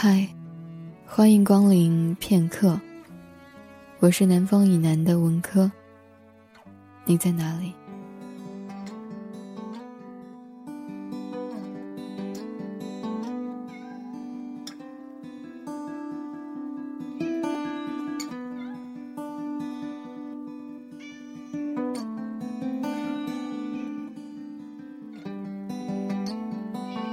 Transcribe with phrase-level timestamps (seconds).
[0.00, 0.24] 嗨
[1.04, 2.80] 欢迎光临片刻。
[3.98, 5.68] 我是南方以南的文科。
[7.04, 7.72] 你在哪里？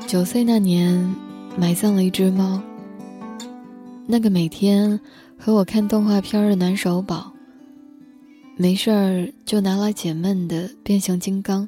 [0.06, 1.16] 九岁那年，
[1.58, 2.62] 埋葬了一只猫。
[4.08, 5.00] 那个每天
[5.38, 7.34] 和我看动画片的暖手宝，
[8.56, 11.68] 没事儿就拿来解闷的变形金刚。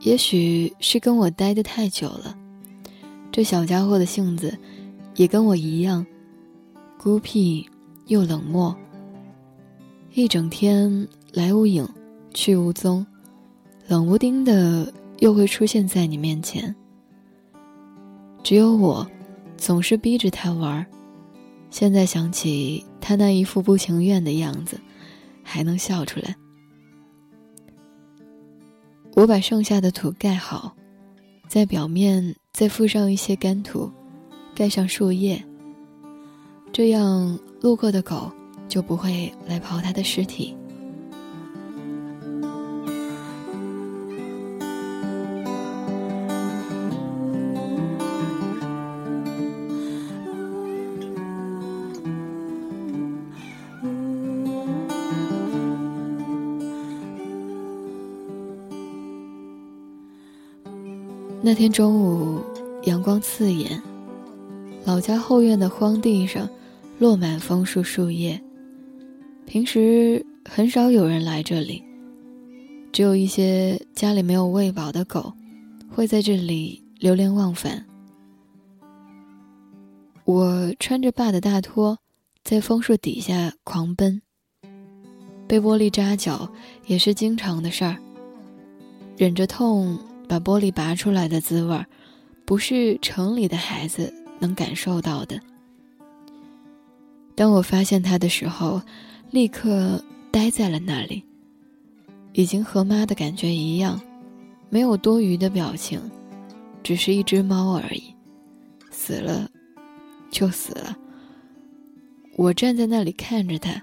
[0.00, 2.36] 也许是跟我待的太久了，
[3.30, 4.56] 这小家伙的性子
[5.14, 6.04] 也跟我一样，
[6.98, 7.64] 孤僻
[8.06, 8.76] 又冷漠。
[10.12, 11.88] 一整天来无影，
[12.34, 13.06] 去无踪，
[13.86, 16.74] 冷不丁的又会出现在你面前。
[18.42, 19.08] 只有我。
[19.64, 20.86] 总是逼着他玩
[21.70, 24.78] 现在想起他那一副不情愿的样子，
[25.42, 26.36] 还能笑出来。
[29.14, 30.76] 我把剩下的土盖好，
[31.48, 33.90] 在表面再附上一些干土，
[34.54, 35.42] 盖上树叶，
[36.70, 38.30] 这样路过的狗
[38.68, 40.54] 就不会来刨他的尸体。
[61.46, 62.40] 那天中午，
[62.84, 63.78] 阳光刺眼，
[64.82, 66.48] 老家后院的荒地上
[66.98, 68.42] 落满枫树树叶。
[69.44, 71.84] 平时很少有人来这里，
[72.92, 75.34] 只有一些家里没有喂饱的狗
[75.90, 77.84] 会在这里流连忘返。
[80.24, 81.98] 我穿着爸的大拖，
[82.42, 84.22] 在枫树底下狂奔，
[85.46, 86.50] 被玻璃扎脚
[86.86, 87.98] 也是经常的事儿，
[89.18, 89.98] 忍着痛。
[90.28, 91.86] 把玻璃拔出来的滋味儿，
[92.44, 95.40] 不是城里的孩子能感受到的。
[97.34, 98.80] 当我发现它的时候，
[99.30, 101.22] 立刻呆在了那里，
[102.32, 104.00] 已经和妈的感觉一样，
[104.70, 106.00] 没有多余的表情，
[106.82, 108.14] 只是一只猫而已，
[108.90, 109.50] 死了，
[110.30, 110.96] 就死了。
[112.36, 113.82] 我站在那里看着它，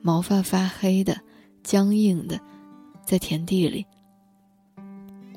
[0.00, 1.18] 毛发发黑的，
[1.62, 2.40] 僵硬的，
[3.04, 3.84] 在田地里。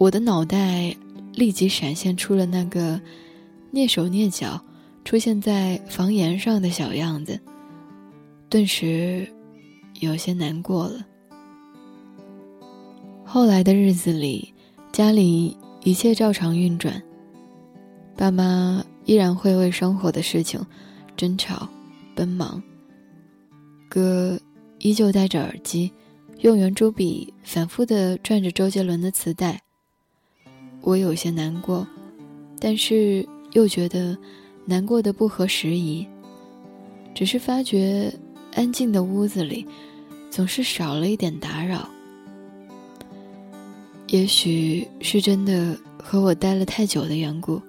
[0.01, 0.95] 我的脑袋
[1.31, 2.99] 立即闪现出了那个
[3.71, 4.59] 蹑手蹑脚
[5.05, 7.39] 出现在房檐上的小样子，
[8.49, 9.31] 顿时
[9.99, 11.05] 有些难过了。
[13.23, 14.51] 后来的日子里，
[14.91, 16.99] 家里一切照常运转，
[18.17, 20.59] 爸妈依然会为生活的事情
[21.15, 21.69] 争吵、
[22.15, 22.59] 奔忙。
[23.87, 24.39] 哥
[24.79, 25.91] 依旧戴着耳机，
[26.39, 29.61] 用圆珠笔反复的转着周杰伦的磁带。
[30.81, 31.87] 我有些难过，
[32.59, 34.17] 但是又觉得
[34.65, 36.05] 难过的不合时宜。
[37.13, 38.11] 只是发觉
[38.53, 39.67] 安静的屋子里
[40.29, 41.89] 总是少了一点打扰。
[44.07, 47.61] 也许是真的和我待了太久的缘故，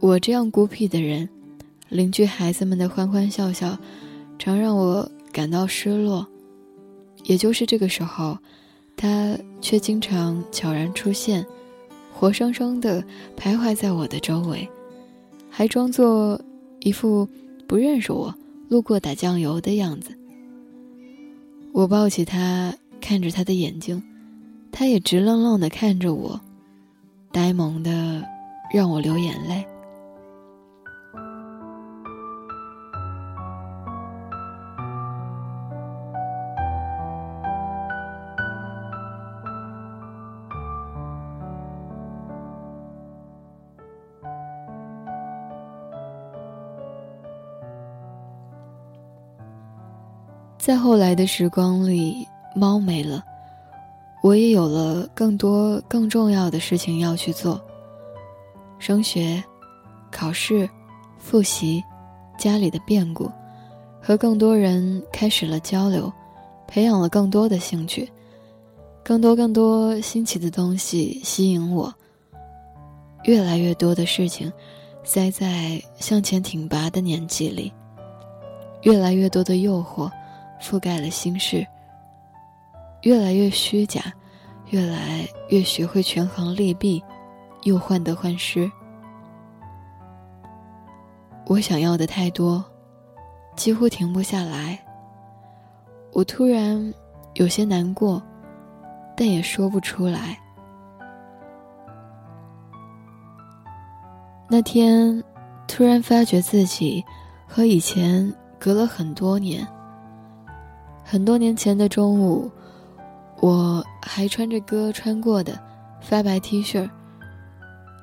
[0.00, 1.28] 我这样孤僻的人，
[1.88, 3.78] 邻居孩子们的欢欢笑笑，
[4.38, 6.26] 常让我感到失落。
[7.24, 8.38] 也就是这个时候，
[8.96, 11.44] 他却经常悄然出现。
[12.18, 13.04] 活生生的
[13.36, 14.66] 徘徊在我的周围，
[15.50, 16.40] 还装作
[16.80, 17.28] 一副
[17.66, 18.34] 不认识我、
[18.70, 20.16] 路过打酱油的样子。
[21.72, 24.02] 我抱起他，看着他的眼睛，
[24.72, 26.40] 他也直愣愣的看着我，
[27.32, 28.24] 呆萌的
[28.72, 29.66] 让我流眼泪。
[50.66, 53.22] 在后来的时光里，猫没了，
[54.20, 57.64] 我也有了更多更重要的事情要去做。
[58.80, 59.40] 升学、
[60.10, 60.68] 考试、
[61.18, 61.80] 复习，
[62.36, 63.30] 家里的变故，
[64.02, 66.12] 和更多人开始了交流，
[66.66, 68.10] 培养了更多的兴趣，
[69.04, 71.94] 更多更多新奇的东西吸引我。
[73.22, 74.52] 越来越多的事情，
[75.04, 77.72] 塞在向前挺拔的年纪里，
[78.82, 80.10] 越来越多的诱惑。
[80.60, 81.66] 覆盖了心事，
[83.02, 84.00] 越来越虚假，
[84.70, 87.02] 越来越学会权衡利弊，
[87.62, 88.70] 又患得患失。
[91.46, 92.64] 我想要的太多，
[93.54, 94.78] 几乎停不下来。
[96.12, 96.92] 我突然
[97.34, 98.22] 有些难过，
[99.16, 100.36] 但也说不出来。
[104.48, 105.22] 那天，
[105.68, 107.04] 突然发觉自己
[107.46, 109.66] 和以前隔了很多年。
[111.08, 112.50] 很多年前的中午，
[113.40, 115.56] 我还穿着哥穿过的
[116.00, 116.90] 发白 T 恤，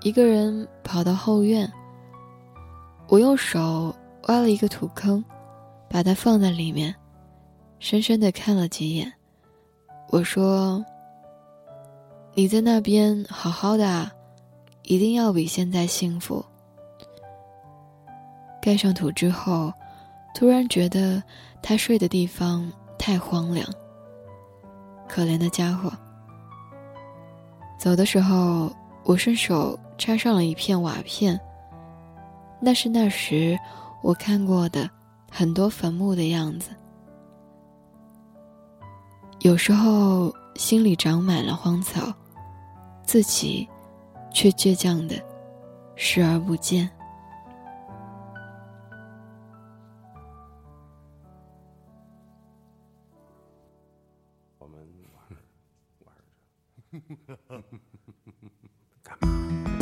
[0.04, 1.70] 一个人跑到后院。
[3.10, 3.94] 我用手
[4.30, 5.22] 挖了一个土坑，
[5.90, 6.96] 把它放在里面，
[7.78, 9.12] 深深的看了几眼。
[10.08, 10.84] 我说
[12.34, 14.10] ：“你在那边好好的啊。”
[14.84, 16.44] 一定要比现在幸福。
[18.62, 19.74] 盖上土之后，
[20.34, 21.22] 突然觉得
[21.62, 22.70] 他睡的地方
[23.06, 23.68] 太荒凉。
[25.10, 25.92] 可怜的家伙。
[27.78, 28.72] 走的时候，
[29.04, 31.38] 我顺手插上了一片瓦片。
[32.62, 33.60] 那是那时
[34.02, 34.90] 我看过的
[35.30, 36.70] 很多坟墓的样子。
[39.42, 42.14] 有时候心里长满了荒草，
[43.04, 43.68] 自己。
[44.36, 45.16] 却倔强的
[45.96, 46.90] 视而不见。
[55.14, 55.38] 我们
[56.06, 57.64] 玩着。
[59.68, 59.73] 是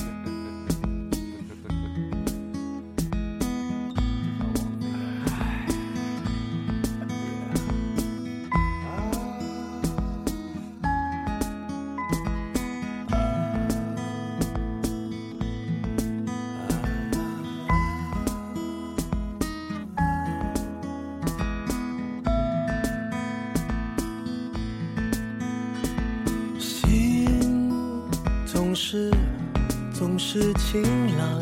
[30.33, 30.81] 是晴
[31.17, 31.39] 朗，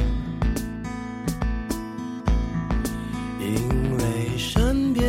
[3.40, 5.06] 因为身边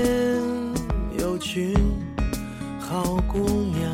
[1.18, 1.74] 有群
[2.78, 3.90] 好姑娘，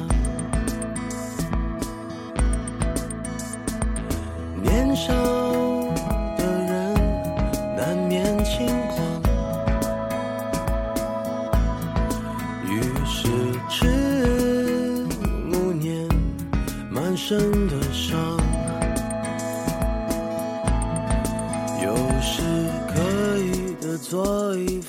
[4.60, 5.14] 年少
[6.36, 6.92] 的人
[7.76, 9.22] 难免轻狂，
[12.68, 13.28] 于是
[13.70, 15.06] 迟
[15.48, 16.08] 暮年
[16.90, 18.36] 满身的伤。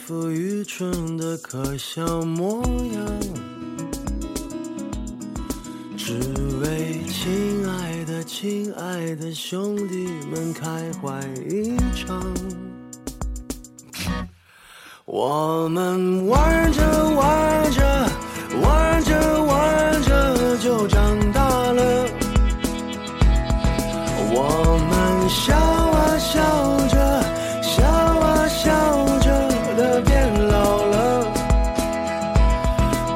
[0.07, 3.05] 副愚蠢的可笑模样，
[5.97, 6.13] 只
[6.61, 12.23] 为亲爱的、亲爱的兄弟们开怀一场。
[15.03, 16.66] 我们玩着玩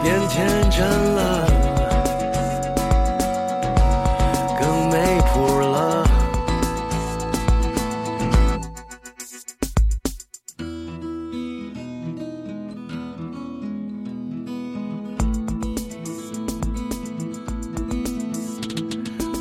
[0.02, 1.48] 变天真了。
[4.60, 4.96] 更没
[5.28, 6.08] 谱了。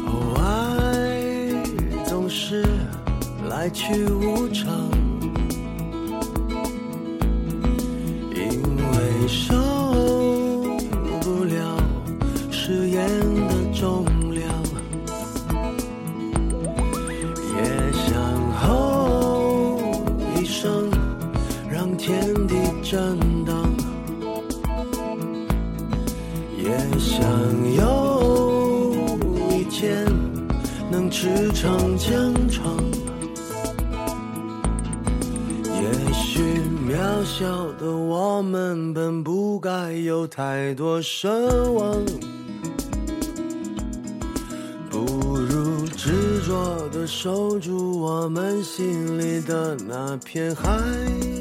[0.06, 2.64] 哦，爱总是
[3.48, 4.68] 来去无常。
[8.34, 9.59] 因为什。
[31.20, 32.74] 驰骋疆场。
[35.66, 36.40] 也许
[36.88, 36.96] 渺
[37.26, 41.28] 小的我们本不该有太多奢
[41.72, 41.94] 望，
[44.88, 44.98] 不
[45.36, 50.70] 如执着的守住我们心里的那片海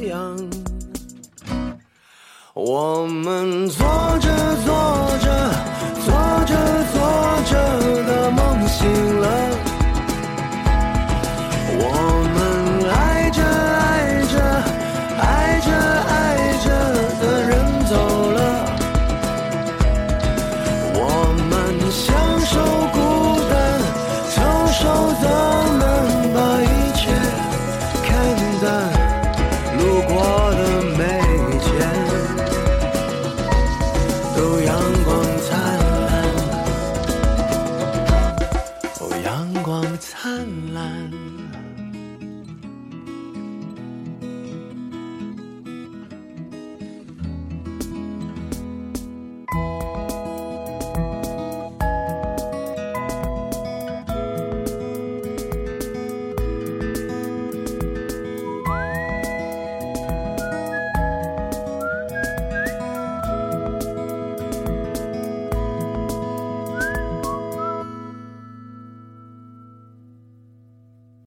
[0.09, 0.35] 洋。
[2.53, 3.87] 我们做
[4.19, 4.27] 着
[4.65, 4.75] 做
[5.21, 5.51] 着，
[6.03, 6.11] 做
[6.45, 6.99] 着做
[7.45, 9.58] 着的梦醒了，